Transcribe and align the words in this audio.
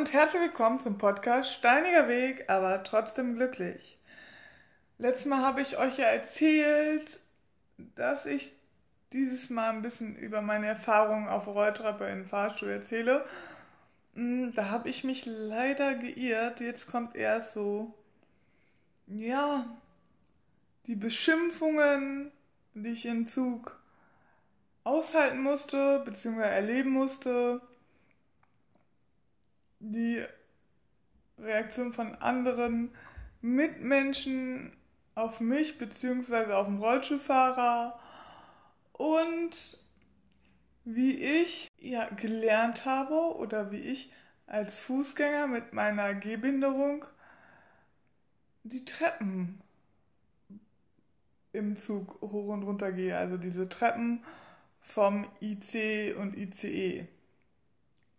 und 0.00 0.14
herzlich 0.14 0.40
willkommen 0.40 0.80
zum 0.80 0.96
Podcast 0.96 1.52
Steiniger 1.52 2.08
Weg, 2.08 2.48
aber 2.48 2.82
trotzdem 2.84 3.34
glücklich. 3.34 3.98
Letztes 4.96 5.26
Mal 5.26 5.42
habe 5.42 5.60
ich 5.60 5.76
euch 5.76 5.98
ja 5.98 6.06
erzählt, 6.06 7.20
dass 7.96 8.24
ich 8.24 8.50
dieses 9.12 9.50
Mal 9.50 9.68
ein 9.68 9.82
bisschen 9.82 10.16
über 10.16 10.40
meine 10.40 10.68
Erfahrungen 10.68 11.28
auf 11.28 11.46
Rolltreppe 11.46 12.06
in 12.06 12.24
Fahrstuhl 12.24 12.70
erzähle. 12.70 13.26
Hm, 14.14 14.54
da 14.54 14.70
habe 14.70 14.88
ich 14.88 15.04
mich 15.04 15.26
leider 15.26 15.94
geirrt. 15.96 16.60
Jetzt 16.60 16.90
kommt 16.90 17.14
erst 17.14 17.52
so, 17.52 17.92
ja, 19.06 19.66
die 20.86 20.96
Beschimpfungen, 20.96 22.32
die 22.72 22.92
ich 22.92 23.04
im 23.04 23.26
Zug 23.26 23.78
aushalten 24.82 25.42
musste, 25.42 26.00
beziehungsweise 26.06 26.54
erleben 26.54 26.90
musste 26.90 27.60
die 29.80 30.24
Reaktion 31.38 31.92
von 31.92 32.14
anderen 32.16 32.94
Mitmenschen 33.40 34.72
auf 35.14 35.40
mich 35.40 35.78
beziehungsweise 35.78 36.56
auf 36.56 36.66
den 36.66 36.78
Rollstuhlfahrer 36.78 37.98
und 38.92 39.50
wie 40.84 41.14
ich 41.22 41.68
ja 41.78 42.08
gelernt 42.10 42.84
habe 42.84 43.36
oder 43.36 43.70
wie 43.70 43.80
ich 43.80 44.12
als 44.46 44.78
Fußgänger 44.80 45.46
mit 45.46 45.72
meiner 45.72 46.14
Gehbehinderung 46.14 47.04
die 48.64 48.84
Treppen 48.84 49.60
im 51.52 51.76
Zug 51.76 52.20
hoch 52.20 52.48
und 52.48 52.62
runter 52.62 52.92
gehe, 52.92 53.16
also 53.16 53.36
diese 53.36 53.68
Treppen 53.68 54.24
vom 54.80 55.26
IC 55.40 56.16
und 56.16 56.36
ICE. 56.36 57.06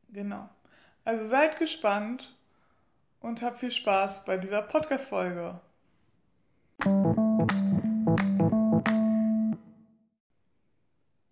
Genau. 0.10 0.50
Also 1.04 1.28
seid 1.28 1.58
gespannt 1.58 2.36
und 3.22 3.42
habt 3.42 3.60
viel 3.60 3.72
Spaß 3.72 4.24
bei 4.24 4.38
dieser 4.38 4.62
Podcast-Folge. 4.62 5.60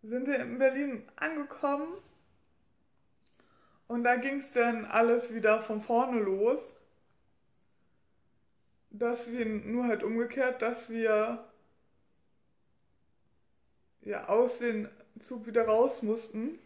Sind 0.01 0.27
wir 0.27 0.39
in 0.39 0.57
Berlin 0.57 1.03
angekommen 1.17 1.93
und 3.87 4.03
da 4.03 4.15
ging 4.15 4.39
es 4.39 4.53
dann 4.53 4.85
alles 4.85 5.33
wieder 5.33 5.61
von 5.61 5.81
vorne 5.81 6.19
los. 6.19 6.77
Dass 8.89 9.31
wir 9.31 9.45
nur 9.45 9.85
halt 9.85 10.01
umgekehrt, 10.01 10.63
dass 10.63 10.89
wir 10.89 11.45
ja 14.01 14.27
aus 14.27 14.57
dem 14.59 14.89
Zug 15.19 15.45
wieder 15.45 15.65
raus 15.65 16.01
mussten. 16.01 16.57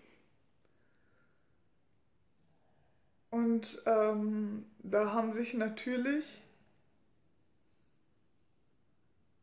Und 3.34 3.81
ähm, 3.88 4.64
da 4.84 5.12
haben 5.12 5.34
sich 5.34 5.56
natürlich 5.56 6.44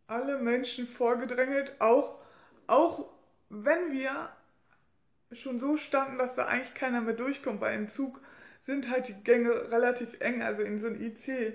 alle 0.06 0.38
Menschen 0.38 0.86
vorgedrängelt, 0.86 1.80
auch, 1.80 2.20
auch 2.68 3.10
wenn 3.48 3.90
wir 3.90 4.28
schon 5.32 5.58
so 5.58 5.76
standen, 5.76 6.18
dass 6.18 6.36
da 6.36 6.46
eigentlich 6.46 6.74
keiner 6.74 7.00
mehr 7.00 7.14
durchkommt, 7.14 7.60
weil 7.60 7.74
im 7.74 7.88
Zug 7.88 8.20
sind 8.64 8.88
halt 8.88 9.08
die 9.08 9.24
Gänge 9.24 9.72
relativ 9.72 10.20
eng, 10.20 10.40
also 10.40 10.62
in 10.62 10.78
so 10.78 10.86
ein 10.86 11.00
IC, 11.00 11.54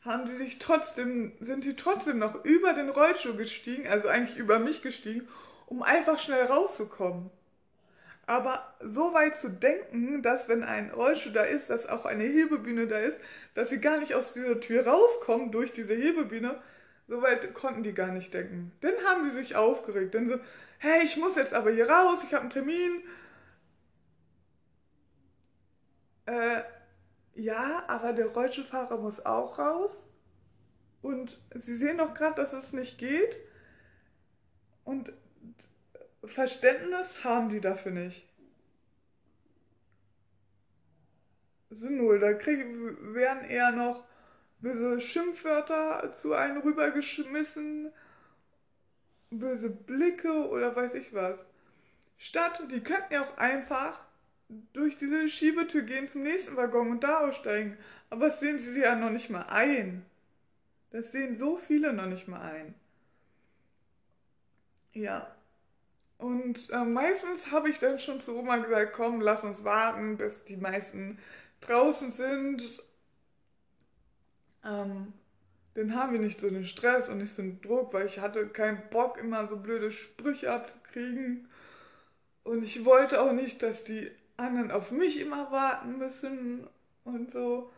haben 0.00 0.24
die 0.24 0.36
sich 0.36 0.58
trotzdem, 0.58 1.32
sind 1.40 1.64
die 1.64 1.76
trotzdem 1.76 2.18
noch 2.18 2.42
über 2.42 2.72
den 2.72 2.88
Rollstuhl 2.88 3.36
gestiegen, 3.36 3.86
also 3.86 4.08
eigentlich 4.08 4.38
über 4.38 4.58
mich 4.60 4.80
gestiegen, 4.80 5.28
um 5.66 5.82
einfach 5.82 6.18
schnell 6.18 6.46
rauszukommen. 6.46 7.30
Aber 8.26 8.74
so 8.80 9.14
weit 9.14 9.36
zu 9.36 9.48
denken, 9.48 10.20
dass 10.20 10.48
wenn 10.48 10.64
ein 10.64 10.90
Rollstuhl 10.90 11.32
da 11.32 11.42
ist, 11.44 11.70
dass 11.70 11.88
auch 11.88 12.04
eine 12.04 12.24
Hebebühne 12.24 12.88
da 12.88 12.98
ist, 12.98 13.18
dass 13.54 13.70
sie 13.70 13.80
gar 13.80 13.98
nicht 13.98 14.14
aus 14.14 14.32
dieser 14.32 14.60
Tür 14.60 14.84
rauskommen 14.84 15.52
durch 15.52 15.72
diese 15.72 15.94
Hebebühne, 15.94 16.60
so 17.06 17.22
weit 17.22 17.54
konnten 17.54 17.84
die 17.84 17.94
gar 17.94 18.10
nicht 18.10 18.34
denken. 18.34 18.72
Dann 18.80 18.94
haben 19.04 19.24
sie 19.24 19.36
sich 19.36 19.54
aufgeregt. 19.54 20.14
Dann 20.14 20.28
so, 20.28 20.40
hey, 20.78 21.04
ich 21.04 21.16
muss 21.16 21.36
jetzt 21.36 21.54
aber 21.54 21.70
hier 21.70 21.88
raus, 21.88 22.24
ich 22.24 22.34
habe 22.34 22.42
einen 22.42 22.50
Termin. 22.50 23.04
Äh, 26.26 26.62
ja, 27.36 27.84
aber 27.86 28.12
der 28.12 28.26
Rollstuhlfahrer 28.26 28.96
muss 28.96 29.24
auch 29.24 29.56
raus. 29.56 30.02
Und 31.00 31.38
sie 31.54 31.76
sehen 31.76 31.98
doch 31.98 32.12
gerade, 32.14 32.42
dass 32.42 32.52
es 32.52 32.72
nicht 32.72 32.98
geht. 32.98 33.36
Und 34.82 35.12
Verständnis 36.30 37.24
haben 37.24 37.48
die 37.48 37.60
dafür 37.60 37.92
nicht. 37.92 38.26
Da 41.70 42.32
kriegen, 42.34 43.14
werden 43.14 43.44
eher 43.48 43.72
noch 43.72 44.04
böse 44.60 45.00
Schimpfwörter 45.00 46.14
zu 46.20 46.32
einem 46.32 46.62
rübergeschmissen, 46.62 47.92
böse 49.30 49.70
Blicke 49.70 50.48
oder 50.48 50.74
weiß 50.74 50.94
ich 50.94 51.12
was. 51.14 51.44
Statt, 52.18 52.62
die 52.70 52.82
könnten 52.82 53.12
ja 53.12 53.24
auch 53.24 53.36
einfach 53.36 54.00
durch 54.72 54.96
diese 54.96 55.28
Schiebetür 55.28 55.82
gehen 55.82 56.08
zum 56.08 56.22
nächsten 56.22 56.56
Waggon 56.56 56.90
und 56.90 57.04
da 57.04 57.20
aussteigen. 57.20 57.76
Aber 58.10 58.26
das 58.26 58.40
sehen 58.40 58.58
sie 58.58 58.80
ja 58.80 58.94
noch 58.94 59.10
nicht 59.10 59.28
mal 59.28 59.46
ein. 59.48 60.06
Das 60.90 61.12
sehen 61.12 61.36
so 61.36 61.56
viele 61.56 61.92
noch 61.92 62.06
nicht 62.06 62.26
mal 62.28 62.40
ein. 62.40 62.74
Ja, 64.92 65.35
und 66.18 66.70
äh, 66.70 66.84
meistens 66.84 67.50
habe 67.52 67.68
ich 67.68 67.78
dann 67.78 67.98
schon 67.98 68.22
zu 68.22 68.36
Oma 68.36 68.56
gesagt, 68.56 68.94
komm, 68.94 69.20
lass 69.20 69.44
uns 69.44 69.64
warten, 69.64 70.16
bis 70.16 70.44
die 70.44 70.56
meisten 70.56 71.18
draußen 71.60 72.12
sind. 72.12 72.62
Ähm, 74.64 75.12
dann 75.74 75.94
haben 75.94 76.12
wir 76.14 76.20
nicht 76.20 76.40
so 76.40 76.48
den 76.48 76.64
Stress 76.64 77.10
und 77.10 77.18
nicht 77.18 77.34
so 77.34 77.42
den 77.42 77.60
Druck, 77.60 77.92
weil 77.92 78.06
ich 78.06 78.18
hatte 78.20 78.48
keinen 78.48 78.88
Bock, 78.88 79.18
immer 79.18 79.46
so 79.46 79.58
blöde 79.58 79.92
Sprüche 79.92 80.50
abzukriegen. 80.50 81.48
Und 82.44 82.62
ich 82.64 82.84
wollte 82.86 83.20
auch 83.20 83.32
nicht, 83.32 83.62
dass 83.62 83.84
die 83.84 84.10
anderen 84.38 84.70
auf 84.70 84.90
mich 84.90 85.20
immer 85.20 85.50
warten 85.50 85.98
müssen 85.98 86.66
und 87.04 87.30
so. 87.30 87.70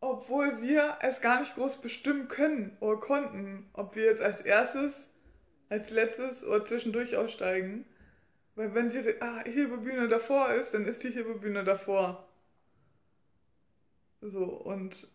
Obwohl 0.00 0.62
wir 0.62 0.98
es 1.02 1.20
gar 1.20 1.40
nicht 1.40 1.54
groß 1.54 1.82
bestimmen 1.82 2.28
können 2.28 2.76
oder 2.80 2.98
konnten, 2.98 3.68
ob 3.74 3.94
wir 3.94 4.04
jetzt 4.04 4.22
als 4.22 4.40
erstes 4.40 5.08
als 5.68 5.90
letztes 5.90 6.44
oder 6.44 6.64
zwischendurch 6.64 7.16
aussteigen. 7.16 7.84
Weil 8.54 8.74
wenn 8.74 8.90
die 8.90 9.20
ah, 9.20 9.44
Hebebühne 9.44 10.08
davor 10.08 10.52
ist, 10.52 10.74
dann 10.74 10.84
ist 10.84 11.02
die 11.04 11.10
Hebebühne 11.10 11.64
davor. 11.64 12.28
So, 14.20 14.44
und 14.44 15.06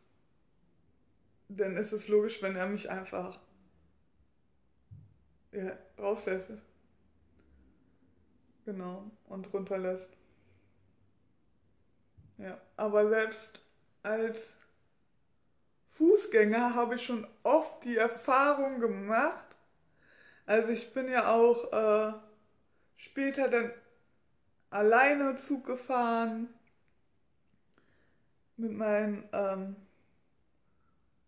dann 1.50 1.76
ist 1.76 1.92
es 1.92 2.08
logisch, 2.08 2.42
wenn 2.42 2.56
er 2.56 2.68
mich 2.68 2.90
einfach 2.90 3.40
ja, 5.52 5.78
rauslässt. 6.00 6.52
Genau, 8.66 9.12
und 9.28 9.52
runterlässt. 9.54 10.10
Ja, 12.38 12.60
aber 12.78 13.10
selbst 13.10 13.60
als 14.04 14.54
Fußgänger 15.92 16.74
habe 16.74 16.96
ich 16.96 17.06
schon 17.06 17.28
oft 17.44 17.84
die 17.84 17.98
Erfahrung 17.98 18.80
gemacht, 18.80 19.53
also 20.46 20.70
ich 20.70 20.94
bin 20.94 21.10
ja 21.10 21.34
auch 21.34 21.72
äh, 21.72 22.14
später 22.98 23.48
dann 23.48 23.72
alleine 24.70 25.36
Zug 25.36 25.66
gefahren 25.66 26.50
mit 28.58 28.72
meinen, 28.72 29.28
ähm, 29.34 29.76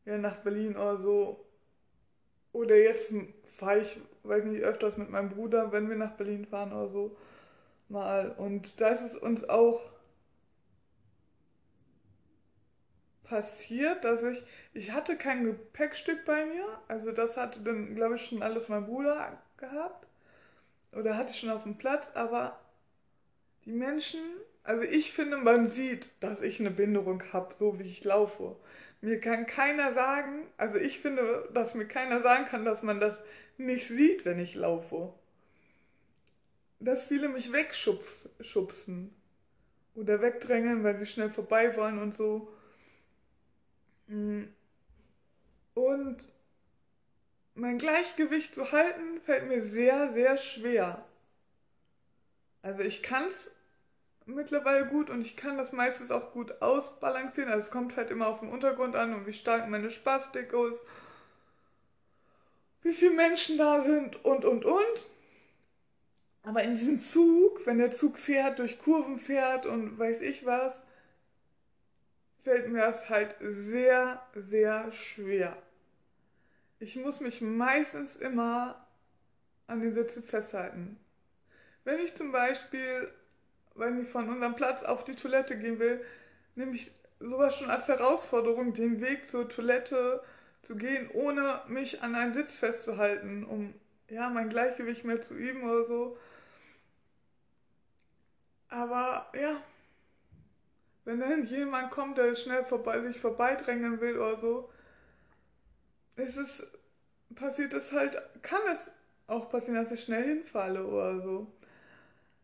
ja, 0.06 0.18
nach 0.18 0.38
Berlin 0.38 0.76
oder 0.76 0.98
so. 0.98 1.46
Oder 2.52 2.76
jetzt 2.78 3.14
fahre 3.58 3.80
ich, 3.80 4.00
weiß 4.24 4.46
nicht, 4.46 4.62
öfters 4.62 4.98
mit 4.98 5.10
meinem 5.10 5.30
Bruder, 5.30 5.72
wenn 5.72 5.90
wir 5.90 5.96
nach 5.96 6.14
Berlin 6.14 6.46
fahren 6.46 6.72
oder 6.72 6.90
so, 6.90 7.18
mal. 7.90 8.32
Und 8.38 8.80
da 8.80 8.90
ist 8.90 9.02
es 9.02 9.16
uns 9.16 9.48
auch 9.48 9.82
passiert, 13.26 14.04
dass 14.04 14.24
ich, 14.24 14.44
ich 14.74 14.92
hatte 14.92 15.18
kein 15.18 15.44
Gepäckstück 15.44 16.26
bei 16.26 16.46
mir, 16.46 16.66
also 16.88 17.12
das 17.12 17.38
hatte 17.38 17.60
dann, 17.62 17.96
glaube 17.96 18.16
ich, 18.16 18.26
schon 18.26 18.44
alles 18.44 18.70
mein 18.70 18.86
Bruder 18.86 19.38
gehabt 19.58 20.08
oder 20.92 21.18
hatte 21.18 21.32
ich 21.32 21.40
schon 21.40 21.50
auf 21.50 21.64
dem 21.64 21.78
Platz, 21.78 22.08
aber 22.14 22.60
die 23.66 23.72
Menschen, 23.72 24.22
also 24.64 24.84
ich 24.84 25.12
finde, 25.12 25.38
man 25.38 25.72
sieht, 25.72 26.10
dass 26.22 26.42
ich 26.42 26.60
eine 26.60 26.72
Behinderung 26.72 27.22
habe, 27.34 27.56
so 27.60 27.80
wie 27.80 27.88
ich 27.88 28.04
laufe. 28.04 28.56
Mir 29.02 29.20
kann 29.20 29.46
keiner 29.46 29.94
sagen, 29.94 30.48
also 30.58 30.78
ich 30.78 31.00
finde, 31.00 31.50
dass 31.54 31.76
mir 31.76 31.88
keiner 31.88 32.22
sagen 32.22 32.46
kann, 32.46 32.66
dass 32.66 32.82
man 32.82 33.00
das 33.00 33.22
nicht 33.58 33.88
sieht, 33.88 34.26
wenn 34.26 34.40
ich 34.40 34.56
laufe. 34.56 35.14
Dass 36.80 37.06
viele 37.06 37.30
mich 37.30 37.52
wegschubsen 37.52 39.14
oder 39.96 40.22
wegdrängen, 40.22 40.84
weil 40.84 40.98
sie 40.98 41.06
schnell 41.06 41.30
vorbei 41.30 41.76
wollen 41.76 42.00
und 42.00 42.14
so. 42.14 42.52
Mm. 44.08 44.44
Und 45.74 46.18
mein 47.54 47.78
Gleichgewicht 47.78 48.54
zu 48.54 48.72
halten 48.72 49.22
fällt 49.22 49.48
mir 49.48 49.64
sehr, 49.64 50.12
sehr 50.14 50.38
schwer. 50.38 51.04
Also 52.62 52.82
ich 52.82 53.04
kann 53.04 53.26
es 53.28 53.52
mittlerweile 54.26 54.88
gut 54.88 55.10
und 55.10 55.22
ich 55.22 55.38
kann 55.38 55.58
das 55.58 55.72
meistens 55.72 56.12
auch 56.12 56.32
gut 56.32 56.62
ausbalancieren. 56.62 57.52
Also 57.52 57.66
es 57.66 57.72
kommt 57.72 57.96
halt 57.96 58.10
immer 58.10 58.28
auf 58.28 58.40
den 58.40 58.50
Untergrund 58.50 58.96
an 58.96 59.14
und 59.14 59.28
wie 59.28 59.34
stark 59.34 59.70
meine 59.70 59.92
Spastik 59.92 60.52
ist, 60.52 60.80
wie 62.82 62.94
viele 62.94 63.14
Menschen 63.14 63.58
da 63.58 63.84
sind 63.84 64.24
und 64.26 64.46
und 64.46 64.66
und. 64.66 65.06
Aber 66.44 66.62
in 66.64 66.76
diesem 66.76 67.00
Zug, 67.00 67.66
wenn 67.66 67.80
der 67.80 67.92
Zug 67.92 68.20
fährt, 68.20 68.60
durch 68.60 68.80
Kurven 68.80 69.20
fährt 69.20 69.66
und 69.66 69.98
weiß 69.98 70.22
ich 70.22 70.46
was, 70.46 70.84
fällt 72.46 72.70
mir 72.70 72.82
das 72.82 73.10
halt 73.10 73.36
sehr, 73.42 74.22
sehr 74.36 74.92
schwer. 74.92 75.58
Ich 76.78 76.96
muss 76.96 77.20
mich 77.20 77.42
meistens 77.42 78.16
immer 78.16 78.88
an 79.66 79.82
den 79.82 79.94
Sitzen 79.94 80.24
festhalten. 80.24 81.00
Wenn 81.86 82.00
ich 82.00 82.16
zum 82.16 82.32
Beispiel, 82.32 83.12
wenn 83.74 84.04
ich 84.04 84.10
von 84.10 84.30
unserem 84.30 84.56
Platz 84.56 84.84
auf 84.84 85.04
die 85.04 85.16
Toilette 85.16 85.58
gehen 85.58 85.80
will, 85.80 86.06
nehme 86.54 86.76
ich 86.76 86.92
sowas 87.20 87.58
schon 87.58 87.72
als 87.72 87.88
Herausforderung, 87.88 88.76
den 88.76 89.02
Weg 89.02 89.28
zur 89.28 89.50
Toilette 89.50 90.24
zu 90.62 90.76
gehen, 90.76 91.10
ohne 91.14 91.62
mich 91.68 92.04
an 92.04 92.14
einen 92.14 92.34
Sitz 92.34 92.58
festzuhalten, 92.58 93.44
um 93.44 93.74
ja 94.08 94.30
mein 94.30 94.50
Gleichgewicht 94.50 95.04
mehr 95.04 95.24
zu 95.24 95.34
üben 95.34 95.64
oder 95.64 95.86
so. 95.86 96.18
Aber 98.70 99.32
ja, 99.34 99.64
wenn 101.06 101.20
dann 101.20 101.46
jemand 101.46 101.92
kommt, 101.92 102.18
der 102.18 102.36
schnell 102.36 102.66
vorbei, 102.66 103.02
sich 103.02 103.20
vorbeidrängen 103.20 104.02
will 104.02 104.18
oder 104.18 104.38
so, 104.38 104.70
ist 106.16 106.38
es, 106.38 106.68
passiert 107.36 107.74
es 107.74 107.92
halt, 107.92 108.18
kann 108.42 108.62
es 108.72 108.92
auch 109.28 109.50
passieren, 109.50 109.76
dass 109.76 109.92
ich 109.92 110.04
schnell 110.04 110.24
hinfalle 110.24 110.86
oder 110.86 111.22
so. 111.22 111.48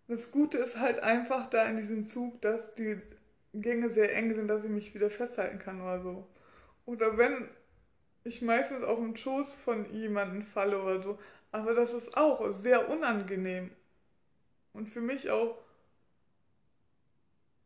Das 0.08 0.32
Gute 0.32 0.58
ist 0.58 0.80
halt 0.80 1.00
einfach 1.00 1.48
da 1.50 1.66
in 1.66 1.78
diesem 1.78 2.06
Zug, 2.06 2.42
dass 2.42 2.76
die 2.76 3.02
Gänge 3.54 3.90
sehr 3.90 4.16
eng 4.16 4.34
sind, 4.34 4.48
dass 4.48 4.64
ich 4.64 4.70
mich 4.70 4.94
wieder 4.94 5.10
festhalten 5.10 5.60
kann 5.60 5.82
oder 5.82 6.02
so. 6.02 6.28
Oder 6.86 7.18
wenn 7.18 7.50
ich 8.24 8.42
meistens 8.42 8.84
auf 8.84 9.00
dem 9.00 9.16
Schoß 9.16 9.54
von 9.54 9.86
jemandem 9.86 10.44
falle 10.44 10.82
oder 10.82 11.02
so. 11.02 11.20
Aber 11.52 11.74
das 11.74 11.94
ist 11.94 12.16
auch 12.16 12.54
sehr 12.54 12.90
unangenehm. 12.90 13.72
Und 14.74 14.90
für 14.90 15.02
mich 15.02 15.30
auch 15.30 15.58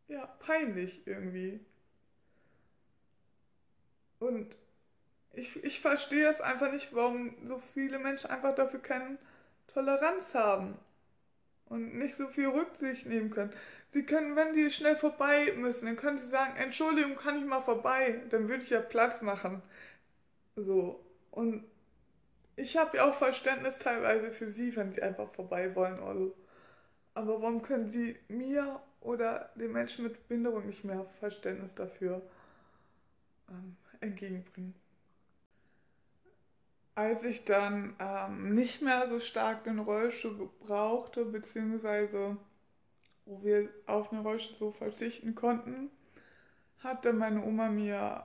ja, 0.07 0.25
peinlich 0.39 1.05
irgendwie. 1.05 1.59
Und 4.19 4.55
ich, 5.33 5.63
ich 5.63 5.81
verstehe 5.81 6.23
das 6.23 6.41
einfach 6.41 6.71
nicht, 6.71 6.93
warum 6.93 7.35
so 7.47 7.59
viele 7.73 7.99
Menschen 7.99 8.29
einfach 8.29 8.55
dafür 8.55 8.81
keine 8.81 9.17
Toleranz 9.67 10.33
haben 10.33 10.77
und 11.65 11.97
nicht 11.97 12.15
so 12.15 12.27
viel 12.27 12.47
Rücksicht 12.47 13.05
nehmen 13.05 13.29
können. 13.31 13.53
Sie 13.91 14.05
können, 14.05 14.35
wenn 14.35 14.53
die 14.53 14.69
schnell 14.69 14.95
vorbei 14.95 15.53
müssen, 15.57 15.85
dann 15.85 15.95
können 15.95 16.17
sie 16.17 16.27
sagen, 16.29 16.55
Entschuldigung, 16.57 17.15
kann 17.15 17.37
ich 17.39 17.45
mal 17.45 17.61
vorbei? 17.61 18.21
Dann 18.29 18.47
würde 18.47 18.63
ich 18.63 18.69
ja 18.69 18.81
Platz 18.81 19.21
machen. 19.21 19.61
So. 20.55 21.05
Und 21.31 21.65
ich 22.55 22.77
habe 22.77 22.97
ja 22.97 23.09
auch 23.09 23.15
Verständnis 23.15 23.79
teilweise 23.79 24.31
für 24.31 24.49
sie, 24.49 24.75
wenn 24.75 24.93
sie 24.93 25.01
einfach 25.01 25.29
vorbei 25.33 25.75
wollen 25.75 25.99
oder 25.99 26.15
so. 26.15 26.35
Aber 27.13 27.41
warum 27.41 27.61
können 27.61 27.89
sie 27.89 28.17
mir 28.27 28.81
oder 29.05 29.51
den 29.55 29.71
Menschen 29.71 30.03
mit 30.03 30.27
Behinderung 30.27 30.65
nicht 30.65 30.83
mehr 30.83 31.05
Verständnis 31.19 31.73
dafür 31.75 32.21
ähm, 33.49 33.77
entgegenbringen. 34.01 34.73
Als 36.95 37.23
ich 37.23 37.45
dann 37.45 37.95
ähm, 37.99 38.55
nicht 38.55 38.81
mehr 38.81 39.07
so 39.07 39.19
stark 39.19 39.65
den 39.65 39.79
Rollstuhl 39.79 40.49
brauchte, 40.59 41.25
beziehungsweise 41.25 42.37
wo 43.25 43.43
wir 43.43 43.69
auf 43.85 44.09
den 44.09 44.19
Rollstuhl 44.19 44.57
so 44.57 44.71
verzichten 44.71 45.35
konnten, 45.35 45.89
hatte 46.79 47.13
meine 47.13 47.43
Oma 47.43 47.69
mir 47.69 48.23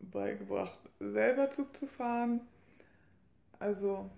beigebracht, 0.00 0.78
selber 0.98 1.50
Zug 1.50 1.76
zu 1.76 1.86
fahren. 1.86 2.40
Also, 3.58 4.10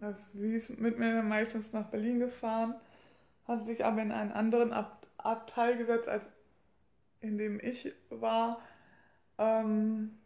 also 0.00 0.38
sie 0.38 0.56
ist 0.56 0.78
mit 0.78 0.98
mir 0.98 1.22
meistens 1.22 1.72
nach 1.72 1.86
Berlin 1.86 2.20
gefahren 2.20 2.74
hat 3.46 3.60
sich 3.60 3.84
aber 3.84 4.02
in 4.02 4.12
einen 4.12 4.32
anderen 4.32 4.72
Ab 4.72 5.06
Abteil 5.18 5.76
gesetzt, 5.76 6.08
als 6.08 6.24
in 7.20 7.36
dem 7.36 7.58
ich 7.60 7.92
war. 8.10 8.60
Ähm, 9.38 10.16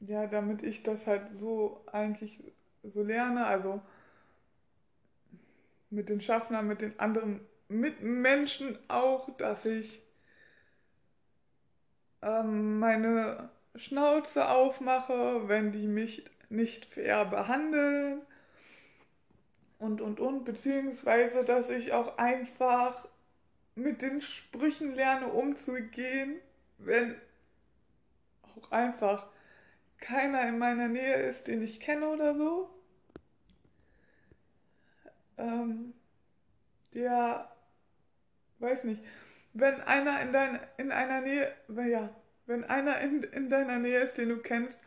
ja, 0.00 0.26
damit 0.26 0.62
ich 0.62 0.82
das 0.82 1.06
halt 1.06 1.30
so 1.40 1.82
eigentlich 1.90 2.42
so 2.82 3.02
lerne, 3.02 3.46
also 3.46 3.80
mit 5.90 6.08
den 6.08 6.20
Schaffnern, 6.20 6.66
mit 6.66 6.80
den 6.82 6.98
anderen 7.00 7.40
Mitmenschen 7.68 8.78
auch, 8.88 9.34
dass 9.38 9.64
ich 9.64 10.02
ähm, 12.22 12.78
meine 12.78 13.48
Schnauze 13.74 14.48
aufmache, 14.48 15.48
wenn 15.48 15.72
die 15.72 15.86
mich 15.86 16.24
nicht 16.48 16.84
fair 16.84 17.24
behandeln 17.24 18.22
und, 19.78 20.00
und, 20.00 20.20
und, 20.20 20.44
beziehungsweise, 20.44 21.44
dass 21.44 21.70
ich 21.70 21.92
auch 21.92 22.18
einfach 22.18 23.06
mit 23.74 24.02
den 24.02 24.22
Sprüchen 24.22 24.94
lerne 24.94 25.28
umzugehen, 25.28 26.40
wenn 26.78 27.14
auch 28.42 28.70
einfach 28.72 29.26
keiner 29.98 30.48
in 30.48 30.58
meiner 30.58 30.88
Nähe 30.88 31.16
ist, 31.16 31.46
den 31.46 31.62
ich 31.62 31.80
kenne 31.80 32.08
oder 32.08 32.34
so. 32.34 32.70
Ähm, 35.38 35.92
ja, 36.92 37.50
weiß 38.58 38.84
nicht. 38.84 39.02
Wenn 39.52 39.80
einer 39.82 40.20
in, 40.20 40.32
dein, 40.32 40.60
in 40.78 40.92
einer 40.92 41.20
Nähe, 41.20 41.52
ja, 41.68 42.10
wenn 42.46 42.64
einer 42.64 43.00
in, 43.00 43.22
in 43.22 43.50
deiner 43.50 43.78
Nähe 43.78 44.00
ist, 44.00 44.16
den 44.16 44.30
du 44.30 44.38
kennst 44.38 44.78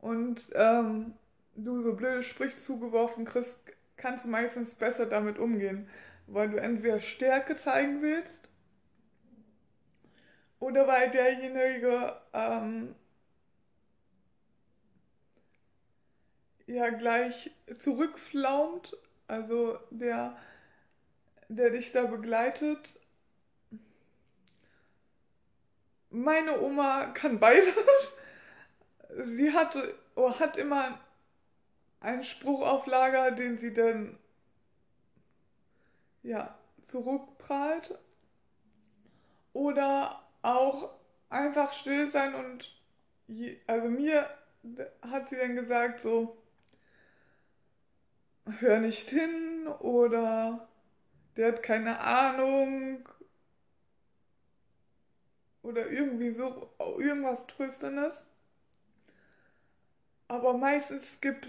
und 0.00 0.50
ähm, 0.54 1.14
du 1.56 1.82
so 1.82 1.94
blöde 1.94 2.22
Sprüche 2.22 2.58
zugeworfen 2.58 3.24
kriegst, 3.24 3.62
kannst 3.98 4.24
du 4.24 4.30
meistens 4.30 4.74
besser 4.74 5.06
damit 5.06 5.38
umgehen, 5.38 5.88
weil 6.26 6.48
du 6.48 6.56
entweder 6.56 7.00
Stärke 7.00 7.56
zeigen 7.56 8.00
willst 8.00 8.48
oder 10.60 10.86
weil 10.86 11.10
derjenige 11.10 12.16
ähm, 12.32 12.94
ja 16.66 16.90
gleich 16.90 17.50
zurückflaumt, 17.74 18.96
also 19.26 19.78
der, 19.90 20.36
der 21.48 21.70
dich 21.70 21.92
da 21.92 22.04
begleitet. 22.04 23.00
Meine 26.10 26.60
Oma 26.60 27.06
kann 27.06 27.38
beides. 27.38 27.74
Sie 29.24 29.52
hatte, 29.52 29.94
oh, 30.14 30.38
hat 30.38 30.56
immer 30.56 30.98
einen 32.00 32.24
Spruch 32.24 32.62
auf 32.62 32.86
Lager, 32.86 33.32
den 33.32 33.58
sie 33.58 33.72
dann 33.74 34.18
ja 36.22 36.56
zurückprallt. 36.82 37.98
Oder 39.52 40.22
auch 40.42 40.94
einfach 41.30 41.72
still 41.72 42.10
sein 42.10 42.34
und 42.34 42.80
je, 43.26 43.58
also 43.66 43.88
mir 43.88 44.28
hat 45.02 45.28
sie 45.28 45.36
dann 45.36 45.56
gesagt 45.56 46.00
so 46.00 46.36
hör 48.60 48.80
nicht 48.80 49.10
hin 49.10 49.66
oder 49.80 50.68
der 51.36 51.48
hat 51.48 51.62
keine 51.62 52.00
Ahnung 52.00 53.08
oder 55.62 55.90
irgendwie 55.90 56.30
so 56.30 56.70
irgendwas 56.98 57.46
Tröstendes. 57.46 58.24
Aber 60.28 60.56
meistens 60.56 61.20
gibt 61.20 61.46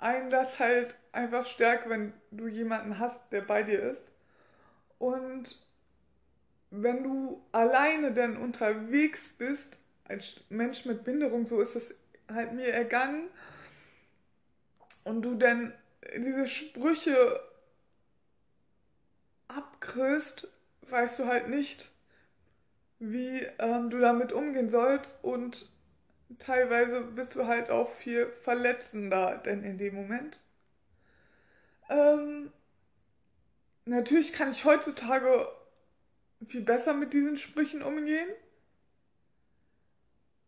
einen 0.00 0.30
das 0.30 0.58
halt 0.58 0.94
einfach 1.12 1.46
stärkt, 1.46 1.88
wenn 1.88 2.12
du 2.30 2.46
jemanden 2.46 2.98
hast, 2.98 3.20
der 3.32 3.42
bei 3.42 3.62
dir 3.62 3.80
ist. 3.92 4.10
Und 4.98 5.44
wenn 6.70 7.02
du 7.02 7.42
alleine 7.52 8.12
dann 8.12 8.36
unterwegs 8.36 9.30
bist, 9.36 9.78
als 10.04 10.40
Mensch 10.48 10.84
mit 10.84 11.04
Behinderung, 11.04 11.46
so 11.46 11.60
ist 11.60 11.76
es 11.76 11.94
halt 12.32 12.52
mir 12.52 12.72
ergangen, 12.72 13.28
und 15.04 15.22
du 15.22 15.34
dann 15.34 15.72
diese 16.16 16.46
Sprüche 16.46 17.40
abkriegst, 19.48 20.48
weißt 20.82 21.18
du 21.20 21.26
halt 21.26 21.48
nicht, 21.48 21.90
wie 22.98 23.40
ähm, 23.58 23.90
du 23.90 23.98
damit 23.98 24.32
umgehen 24.32 24.70
sollst 24.70 25.22
und 25.24 25.70
teilweise 26.38 27.02
bist 27.02 27.34
du 27.34 27.46
halt 27.46 27.70
auch 27.70 27.90
viel 27.90 28.26
verletzender 28.42 29.38
denn 29.38 29.64
in 29.64 29.78
dem 29.78 29.94
Moment. 29.94 30.42
Ähm, 31.88 32.52
natürlich 33.84 34.32
kann 34.32 34.52
ich 34.52 34.64
heutzutage 34.64 35.48
viel 36.46 36.62
besser 36.62 36.94
mit 36.94 37.12
diesen 37.12 37.36
Sprüchen 37.36 37.82
umgehen. 37.82 38.28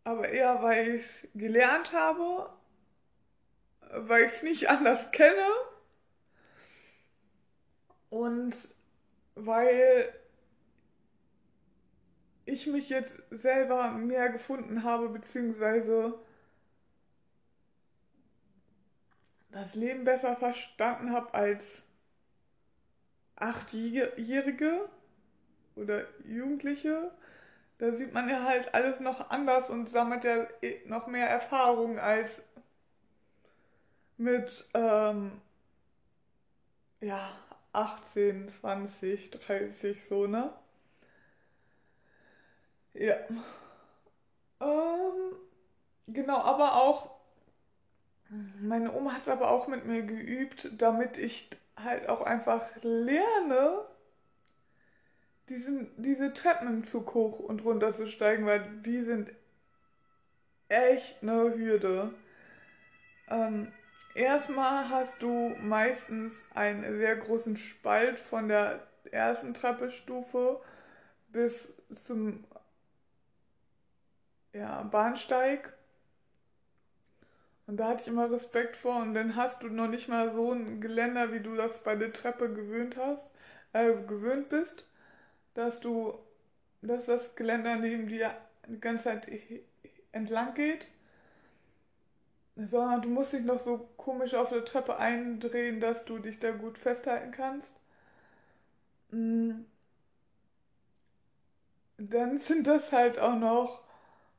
Aber 0.04 0.28
eher, 0.28 0.62
weil 0.62 0.96
ich 0.96 1.04
es 1.04 1.28
gelernt 1.34 1.92
habe, 1.92 2.50
weil 3.90 4.24
ich 4.24 4.32
es 4.32 4.42
nicht 4.42 4.68
anders 4.68 5.10
kenne. 5.12 5.46
Und 8.10 8.54
weil 9.34 10.12
ich 12.44 12.66
mich 12.66 12.88
jetzt 12.88 13.22
selber 13.30 13.92
mehr 13.92 14.30
gefunden 14.30 14.82
habe, 14.84 15.08
beziehungsweise 15.08 16.14
das 19.52 19.74
Leben 19.74 20.04
besser 20.04 20.36
verstanden 20.36 21.12
habe 21.12 21.32
als 21.34 21.82
Achtjährige 23.36 24.88
oder 25.76 26.04
Jugendliche, 26.24 27.10
da 27.78 27.92
sieht 27.92 28.14
man 28.14 28.28
ja 28.28 28.44
halt 28.44 28.74
alles 28.74 29.00
noch 29.00 29.30
anders 29.30 29.70
und 29.70 29.88
sammelt 29.90 30.24
ja 30.24 30.46
noch 30.86 31.06
mehr 31.08 31.28
Erfahrung 31.28 31.98
als 31.98 32.42
mit 34.16 34.68
ähm, 34.74 35.32
ja 37.00 37.30
18, 37.72 38.48
20, 38.48 39.30
30 39.30 40.04
so, 40.04 40.26
ne? 40.26 40.52
Ja. 42.94 43.16
Ähm, 44.60 45.36
genau, 46.08 46.38
aber 46.38 46.76
auch, 46.76 47.10
meine 48.60 48.92
Oma 48.92 49.12
hat 49.14 49.22
es 49.22 49.28
aber 49.28 49.50
auch 49.50 49.66
mit 49.66 49.84
mir 49.86 50.02
geübt, 50.02 50.68
damit 50.78 51.18
ich 51.18 51.50
halt 51.76 52.08
auch 52.08 52.22
einfach 52.22 52.64
lerne, 52.82 53.84
diesen, 55.48 55.90
diese 55.96 56.32
Treppen 56.32 56.68
im 56.68 56.86
Zug 56.86 57.14
hoch 57.14 57.38
und 57.40 57.64
runter 57.64 57.92
zu 57.92 58.06
steigen, 58.06 58.46
weil 58.46 58.64
die 58.84 59.02
sind 59.02 59.30
echt 60.68 61.22
eine 61.22 61.54
Hürde. 61.54 62.14
Ähm, 63.28 63.72
erstmal 64.14 64.88
hast 64.88 65.22
du 65.22 65.54
meistens 65.60 66.34
einen 66.54 66.98
sehr 66.98 67.16
großen 67.16 67.56
Spalt 67.56 68.18
von 68.18 68.48
der 68.48 68.86
ersten 69.10 69.52
Treppestufe 69.52 70.60
bis 71.28 71.74
zum 71.94 72.44
ja, 74.52 74.82
Bahnsteig. 74.82 75.72
Und 77.66 77.76
da 77.78 77.88
hatte 77.88 78.02
ich 78.02 78.08
immer 78.08 78.30
Respekt 78.30 78.76
vor. 78.76 78.96
Und 79.02 79.14
dann 79.14 79.36
hast 79.36 79.62
du 79.62 79.68
noch 79.68 79.88
nicht 79.88 80.08
mal 80.08 80.32
so 80.32 80.52
ein 80.52 80.80
Geländer, 80.80 81.32
wie 81.32 81.40
du 81.40 81.54
das 81.56 81.82
bei 81.82 81.94
der 81.96 82.12
Treppe 82.12 82.52
gewöhnt 82.52 82.96
hast, 82.96 83.30
äh, 83.72 83.92
gewöhnt 84.06 84.48
bist, 84.48 84.88
dass 85.54 85.80
du, 85.80 86.18
dass 86.82 87.06
das 87.06 87.34
Geländer 87.36 87.76
neben 87.76 88.08
dir 88.08 88.34
die 88.66 88.80
ganze 88.80 89.04
Zeit 89.04 89.28
entlang 90.12 90.54
geht. 90.54 90.88
Sondern 92.56 93.02
du 93.02 93.08
musst 93.08 93.32
dich 93.32 93.44
noch 93.44 93.60
so 93.60 93.88
komisch 93.96 94.34
auf 94.34 94.50
der 94.50 94.64
Treppe 94.64 94.98
eindrehen, 94.98 95.80
dass 95.80 96.04
du 96.04 96.18
dich 96.18 96.38
da 96.38 96.50
gut 96.50 96.76
festhalten 96.76 97.30
kannst. 97.32 97.70
Mm. 99.10 99.64
Dann 101.98 102.38
sind 102.38 102.66
das 102.66 102.92
halt 102.92 103.18
auch 103.18 103.36
noch 103.36 103.82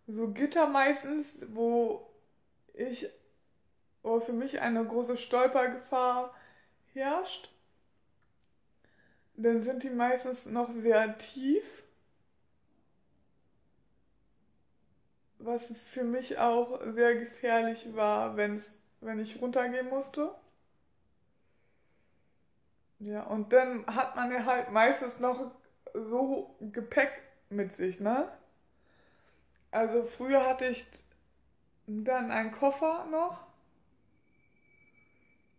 so 0.07 0.31
Gitter 0.31 0.67
meistens, 0.67 1.45
wo 1.53 2.09
ich, 2.73 3.09
wo 4.01 4.19
für 4.19 4.33
mich 4.33 4.61
eine 4.61 4.85
große 4.85 5.17
Stolpergefahr 5.17 6.33
herrscht. 6.93 7.49
Dann 9.35 9.61
sind 9.61 9.83
die 9.83 9.89
meistens 9.89 10.45
noch 10.45 10.69
sehr 10.73 11.17
tief. 11.17 11.63
Was 15.39 15.73
für 15.91 16.03
mich 16.03 16.37
auch 16.37 16.79
sehr 16.93 17.15
gefährlich 17.15 17.95
war, 17.95 18.37
wenn's, 18.37 18.77
wenn 19.01 19.19
ich 19.19 19.41
runtergehen 19.41 19.89
musste. 19.89 20.33
Ja, 22.99 23.23
und 23.23 23.51
dann 23.51 23.85
hat 23.87 24.15
man 24.15 24.31
ja 24.31 24.45
halt 24.45 24.71
meistens 24.71 25.19
noch 25.19 25.51
so 25.93 26.55
Gepäck 26.61 27.11
mit 27.49 27.73
sich, 27.73 27.99
ne? 27.99 28.31
Also 29.73 30.03
früher 30.03 30.47
hatte 30.47 30.67
ich 30.67 30.85
dann 31.87 32.29
einen 32.29 32.51
Koffer 32.51 33.07
noch 33.09 33.47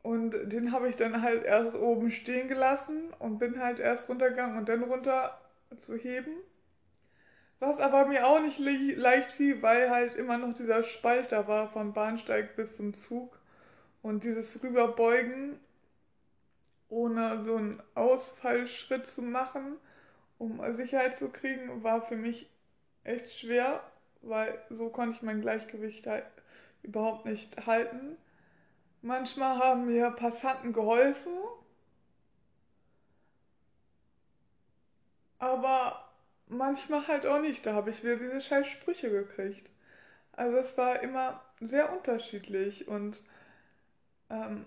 und 0.03 0.31
den 0.31 0.71
habe 0.71 0.89
ich 0.89 0.95
dann 0.95 1.21
halt 1.21 1.43
erst 1.45 1.75
oben 1.75 2.13
stehen 2.13 2.47
gelassen 2.47 3.13
und 3.19 3.39
bin 3.39 3.59
halt 3.61 3.81
erst 3.81 4.09
runtergegangen 4.09 4.57
und 4.57 4.69
dann 4.69 4.85
runter 4.85 5.41
zu 5.85 5.97
heben. 5.97 6.31
Was 7.59 7.81
aber 7.81 8.07
mir 8.07 8.25
auch 8.29 8.41
nicht 8.41 8.61
le 8.61 8.95
leicht 8.95 9.33
fiel, 9.33 9.63
weil 9.63 9.91
halt 9.91 10.15
immer 10.15 10.39
noch 10.39 10.55
dieser 10.55 10.85
Spalt 10.85 11.33
da 11.33 11.49
war 11.49 11.69
vom 11.69 11.93
Bahnsteig 11.93 12.55
bis 12.55 12.77
zum 12.77 12.95
Zug. 12.95 13.37
Und 14.01 14.23
dieses 14.23 14.63
Rüberbeugen, 14.63 15.59
ohne 16.89 17.43
so 17.43 17.57
einen 17.57 17.83
Ausfallschritt 17.97 19.09
zu 19.09 19.23
machen, 19.23 19.77
um 20.39 20.61
Sicherheit 20.75 21.17
zu 21.17 21.31
kriegen, 21.33 21.83
war 21.83 22.03
für 22.03 22.17
mich 22.17 22.49
echt 23.03 23.33
schwer 23.33 23.83
weil 24.29 24.59
so 24.71 24.89
konnte 24.89 25.17
ich 25.17 25.23
mein 25.23 25.41
Gleichgewicht 25.41 26.07
halt 26.07 26.25
überhaupt 26.83 27.27
nicht 27.27 27.67
halten. 27.67 28.17
Manchmal 29.03 29.59
haben 29.59 29.87
mir 29.87 30.11
Passanten 30.13 30.73
geholfen, 30.73 31.33
aber 35.39 36.09
manchmal 36.49 37.07
halt 37.07 37.27
auch 37.27 37.41
nicht. 37.41 37.67
Da 37.67 37.75
habe 37.75 37.91
ich 37.91 38.03
wieder 38.03 38.17
diese 38.17 38.41
scheiß 38.41 38.67
Sprüche 38.67 39.11
gekriegt. 39.11 39.71
Also 40.33 40.59
es 40.59 40.77
war 40.79 41.01
immer 41.03 41.43
sehr 41.61 41.93
unterschiedlich 41.93 42.89
und 42.89 43.19
ähm, 44.31 44.67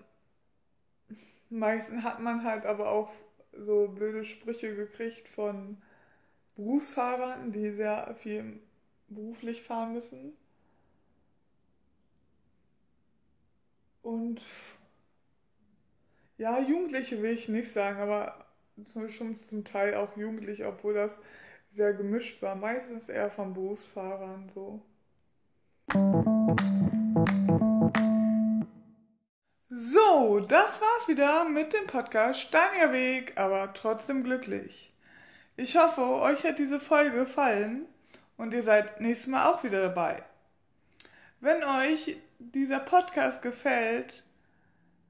meistens 1.50 2.04
hat 2.04 2.20
man 2.20 2.44
halt 2.44 2.66
aber 2.66 2.90
auch 2.90 3.12
so 3.54 3.88
blöde 3.88 4.26
Sprüche 4.26 4.76
gekriegt 4.76 5.28
von 5.28 5.82
Berufsfahrern, 6.56 7.52
die 7.52 7.72
sehr 7.72 8.16
viel 8.22 8.60
beruflich 9.10 9.64
fahren 9.64 9.94
müssen. 9.94 10.34
Und 14.02 14.42
ja, 16.38 16.60
Jugendliche 16.60 17.22
will 17.22 17.32
ich 17.32 17.50
nicht 17.50 17.74
sagen, 17.74 18.00
aber 18.00 18.46
schon 19.10 19.40
zum 19.40 19.66
Teil 19.66 19.96
auch 19.96 20.16
Jugendliche, 20.16 20.68
obwohl 20.68 20.94
das 20.94 21.12
sehr 21.74 21.94
gemischt 21.94 22.42
war. 22.42 22.56
Meistens 22.56 23.10
eher 23.10 23.32
von 23.32 23.54
Berufsfahrern 23.54 24.50
so. 24.54 24.82
So, 29.70 30.40
das 30.40 30.82
war's 30.82 31.08
wieder 31.08 31.50
mit 31.50 31.74
dem 31.74 31.88
Podcast 31.88 32.42
Steiniger 32.42 32.94
Weg, 32.94 33.38
aber 33.38 33.74
trotzdem 33.74 34.24
glücklich. 34.24 34.94
Ich 35.56 35.76
hoffe, 35.78 36.02
euch 36.02 36.44
hat 36.44 36.60
diese 36.60 36.80
Folge 36.80 37.26
gefallen 37.26 37.86
und 38.38 38.54
ihr 38.54 38.64
seid 38.64 39.02
nächstes 39.02 39.28
Mal 39.28 39.52
auch 39.52 39.64
wieder 39.64 39.82
dabei. 39.82 40.24
Wenn 41.40 41.64
euch 41.64 42.18
dieser 42.40 42.80
Podcast 42.80 43.42
gefällt, 43.42 44.24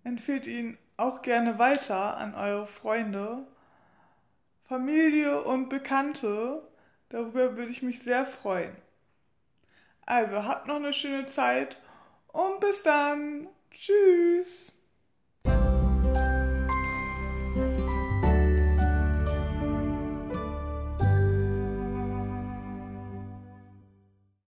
empfehlt 0.04 0.48
ihn 0.48 0.78
auch 0.98 1.22
gerne 1.22 1.60
weiter 1.60 2.18
an 2.18 2.36
eure 2.36 2.68
Freunde, 2.68 3.46
Familie 4.64 5.44
und 5.44 5.70
Bekannte. 5.70 6.68
Darüber 7.10 7.56
würde 7.56 7.72
ich 7.72 7.82
mich 7.82 8.02
sehr 8.02 8.26
freuen. 8.26 8.76
Also 10.06 10.44
habt 10.44 10.68
noch 10.68 10.78
eine 10.78 10.94
schöne 10.94 11.28
Zeit 11.28 11.78
und 12.28 12.60
bis 12.60 12.84
dann. 12.84 13.48
Tschüss. 13.72 14.77